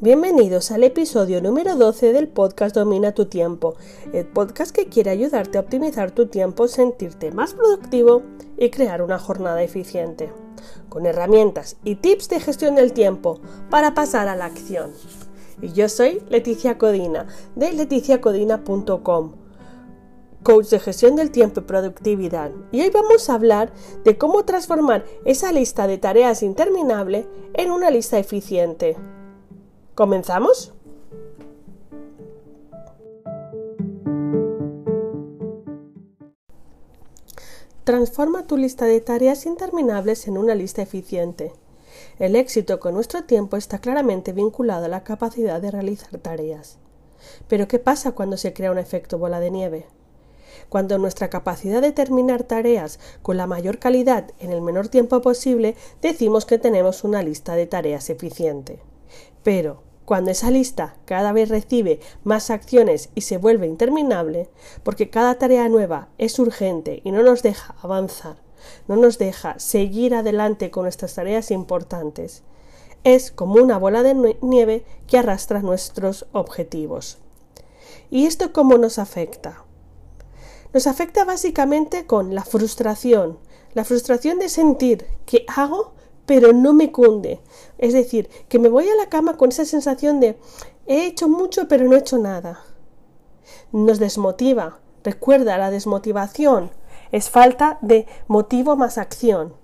[0.00, 3.74] Bienvenidos al episodio número 12 del podcast Domina tu tiempo,
[4.12, 8.22] el podcast que quiere ayudarte a optimizar tu tiempo, sentirte más productivo
[8.56, 10.32] y crear una jornada eficiente,
[10.88, 13.40] con herramientas y tips de gestión del tiempo
[13.70, 14.92] para pasar a la acción.
[15.60, 17.26] Y yo soy Leticia Codina
[17.56, 19.32] de leticiacodina.com,
[20.44, 22.52] coach de gestión del tiempo y productividad.
[22.70, 23.72] Y hoy vamos a hablar
[24.04, 28.96] de cómo transformar esa lista de tareas interminable en una lista eficiente.
[29.98, 30.72] ¿Comenzamos?
[37.82, 41.52] Transforma tu lista de tareas interminables en una lista eficiente.
[42.20, 46.78] El éxito con nuestro tiempo está claramente vinculado a la capacidad de realizar tareas.
[47.48, 49.86] Pero ¿qué pasa cuando se crea un efecto bola de nieve?
[50.68, 55.74] Cuando nuestra capacidad de terminar tareas con la mayor calidad en el menor tiempo posible,
[56.00, 58.80] decimos que tenemos una lista de tareas eficiente.
[59.42, 64.48] Pero, cuando esa lista cada vez recibe más acciones y se vuelve interminable,
[64.82, 68.38] porque cada tarea nueva es urgente y no nos deja avanzar,
[68.86, 72.42] no nos deja seguir adelante con nuestras tareas importantes,
[73.04, 77.18] es como una bola de nieve que arrastra nuestros objetivos.
[78.10, 79.62] ¿Y esto cómo nos afecta?
[80.72, 83.38] Nos afecta básicamente con la frustración,
[83.74, 85.92] la frustración de sentir que hago
[86.28, 87.40] pero no me cunde.
[87.78, 90.38] Es decir, que me voy a la cama con esa sensación de
[90.86, 92.60] he hecho mucho pero no he hecho nada.
[93.72, 94.78] Nos desmotiva.
[95.02, 96.70] Recuerda, la desmotivación
[97.12, 99.54] es falta de motivo más acción.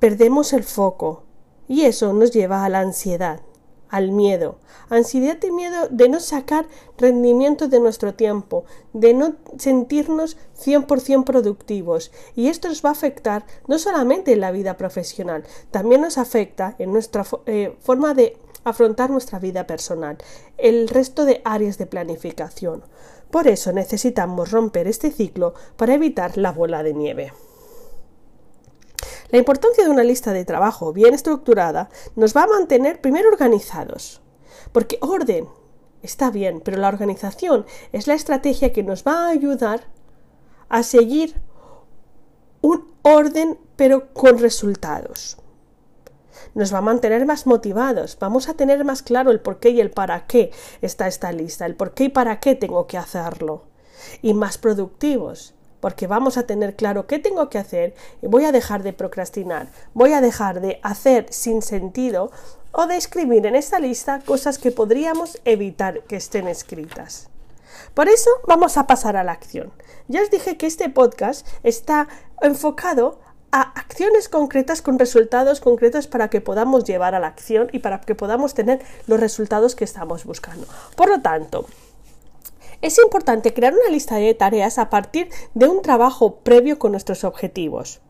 [0.00, 1.22] Perdemos el foco
[1.68, 3.40] y eso nos lleva a la ansiedad
[3.88, 4.56] al miedo.
[4.88, 6.66] Ansiedad y miedo de no sacar
[6.98, 12.10] rendimiento de nuestro tiempo, de no sentirnos 100% productivos.
[12.34, 16.76] Y esto nos va a afectar no solamente en la vida profesional, también nos afecta
[16.78, 20.16] en nuestra eh, forma de afrontar nuestra vida personal,
[20.58, 22.82] el resto de áreas de planificación.
[23.30, 27.32] Por eso necesitamos romper este ciclo para evitar la bola de nieve.
[29.30, 34.20] La importancia de una lista de trabajo bien estructurada nos va a mantener primero organizados,
[34.72, 35.48] porque orden
[36.02, 39.88] está bien, pero la organización es la estrategia que nos va a ayudar
[40.68, 41.34] a seguir
[42.60, 45.38] un orden pero con resultados.
[46.54, 49.80] Nos va a mantener más motivados, vamos a tener más claro el por qué y
[49.80, 50.50] el para qué
[50.82, 53.64] está esta lista, el por qué y para qué tengo que hacerlo,
[54.22, 58.52] y más productivos porque vamos a tener claro qué tengo que hacer y voy a
[58.52, 62.30] dejar de procrastinar, voy a dejar de hacer sin sentido
[62.72, 67.28] o de escribir en esta lista cosas que podríamos evitar que estén escritas.
[67.92, 69.74] Por eso vamos a pasar a la acción.
[70.08, 72.08] Ya os dije que este podcast está
[72.40, 73.20] enfocado
[73.52, 78.00] a acciones concretas con resultados concretos para que podamos llevar a la acción y para
[78.00, 80.66] que podamos tener los resultados que estamos buscando.
[80.96, 81.66] Por lo tanto,
[82.84, 87.24] es importante crear una lista de tareas a partir de un trabajo previo con nuestros
[87.24, 88.02] objetivos.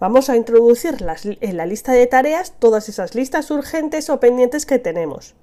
[0.00, 0.96] Vamos a introducir
[1.42, 5.34] en la lista de tareas todas esas listas urgentes o pendientes que tenemos.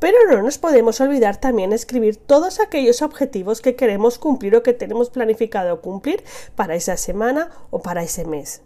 [0.00, 4.72] Pero no nos podemos olvidar también escribir todos aquellos objetivos que queremos cumplir o que
[4.72, 6.24] tenemos planificado cumplir
[6.56, 8.62] para esa semana o para ese mes.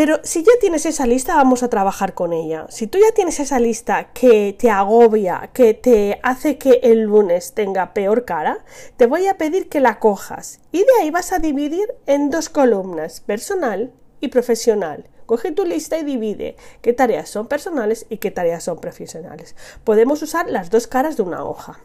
[0.00, 2.64] Pero si ya tienes esa lista, vamos a trabajar con ella.
[2.70, 7.52] Si tú ya tienes esa lista que te agobia, que te hace que el lunes
[7.52, 8.64] tenga peor cara,
[8.96, 10.60] te voy a pedir que la cojas.
[10.72, 15.10] Y de ahí vas a dividir en dos columnas, personal y profesional.
[15.26, 19.54] Coge tu lista y divide qué tareas son personales y qué tareas son profesionales.
[19.84, 21.78] Podemos usar las dos caras de una hoja.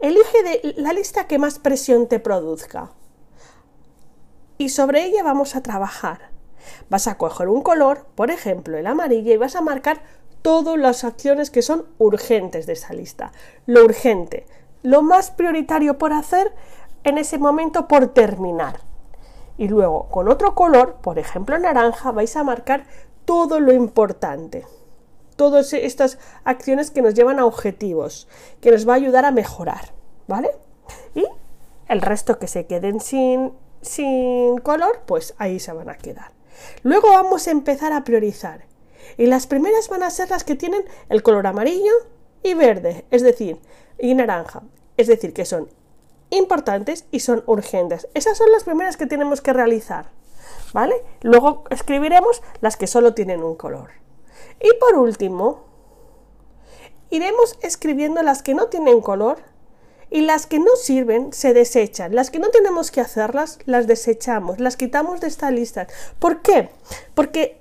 [0.00, 2.92] Elige de la lista que más presión te produzca.
[4.56, 6.33] Y sobre ella vamos a trabajar.
[6.90, 10.02] Vas a coger un color, por ejemplo el amarillo, y vas a marcar
[10.42, 13.32] todas las acciones que son urgentes de esa lista.
[13.66, 14.46] Lo urgente,
[14.82, 16.52] lo más prioritario por hacer
[17.04, 18.80] en ese momento por terminar.
[19.56, 22.84] Y luego con otro color, por ejemplo naranja, vais a marcar
[23.24, 24.66] todo lo importante.
[25.36, 28.28] Todas estas acciones que nos llevan a objetivos,
[28.60, 29.92] que nos va a ayudar a mejorar,
[30.28, 30.50] ¿vale?
[31.14, 31.24] Y
[31.88, 36.32] el resto que se queden sin, sin color, pues ahí se van a quedar.
[36.82, 38.64] Luego vamos a empezar a priorizar.
[39.16, 41.92] Y las primeras van a ser las que tienen el color amarillo
[42.42, 43.58] y verde, es decir,
[43.98, 44.62] y naranja.
[44.96, 45.68] Es decir, que son
[46.30, 48.08] importantes y son urgentes.
[48.14, 50.10] Esas son las primeras que tenemos que realizar.
[50.72, 50.94] ¿Vale?
[51.22, 53.90] Luego escribiremos las que solo tienen un color.
[54.60, 55.64] Y por último,
[57.10, 59.38] iremos escribiendo las que no tienen color
[60.14, 62.14] y las que no sirven se desechan.
[62.14, 65.88] Las que no tenemos que hacerlas, las desechamos, las quitamos de esta lista.
[66.20, 66.70] ¿Por qué?
[67.14, 67.60] Porque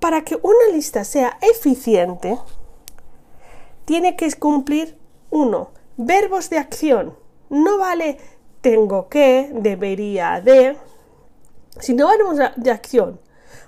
[0.00, 2.36] para que una lista sea eficiente,
[3.84, 4.98] tiene que cumplir
[5.30, 7.16] uno, verbos de acción.
[7.48, 8.18] No vale
[8.60, 10.76] tengo que, debería de,
[11.78, 13.20] sino verbos de acción.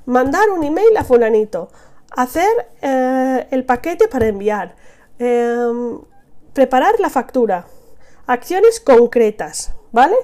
[0.05, 1.69] Mandar un email a fulanito,
[2.11, 2.51] hacer
[2.83, 4.75] eh, el paquete para enviar,
[5.21, 6.01] em,
[6.53, 7.69] preparar la factura,
[8.27, 10.17] acciones concretas, ¿vale?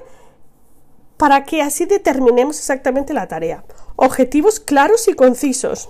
[1.17, 3.63] Para que así determinemos exactamente la tarea.
[3.95, 5.89] Objetivos claros y concisos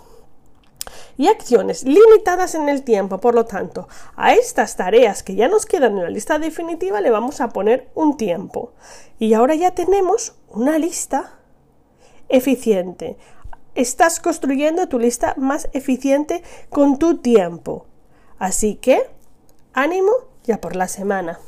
[1.17, 3.19] y acciones limitadas en el tiempo.
[3.19, 7.11] Por lo tanto, a estas tareas que ya nos quedan en la lista definitiva le
[7.11, 8.73] vamos a poner un tiempo.
[9.19, 11.39] Y ahora ya tenemos una lista
[12.29, 13.17] eficiente.
[13.75, 17.85] Estás construyendo tu lista más eficiente con tu tiempo.
[18.39, 19.03] Así que,
[19.73, 20.11] ánimo
[20.43, 21.39] ya por la semana.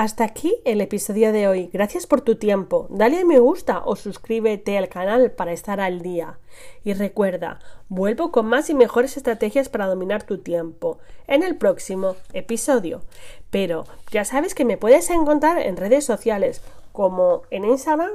[0.00, 1.68] Hasta aquí el episodio de hoy.
[1.74, 2.86] Gracias por tu tiempo.
[2.88, 6.38] Dale a me gusta o suscríbete al canal para estar al día.
[6.82, 7.58] Y recuerda,
[7.90, 13.02] vuelvo con más y mejores estrategias para dominar tu tiempo en el próximo episodio.
[13.50, 16.62] Pero ya sabes que me puedes encontrar en redes sociales
[16.92, 18.10] como en Instagram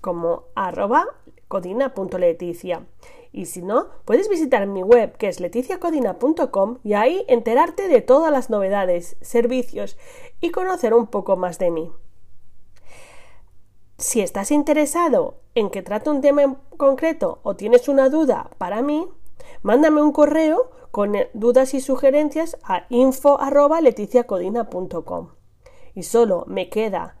[0.00, 1.06] como arroba
[1.46, 2.82] codina.leticia
[3.38, 8.32] y si no, puedes visitar mi web que es leticiacodina.com y ahí enterarte de todas
[8.32, 9.96] las novedades, servicios
[10.40, 11.92] y conocer un poco más de mí.
[13.96, 18.82] Si estás interesado en que trate un tema en concreto o tienes una duda para
[18.82, 19.06] mí,
[19.62, 25.28] mándame un correo con dudas y sugerencias a info.leticiacodina.com.
[25.94, 27.18] Y solo me queda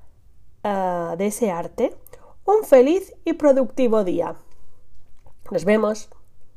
[0.64, 1.96] uh, desearte
[2.44, 4.34] un feliz y productivo día.
[5.50, 6.10] Nos vemos.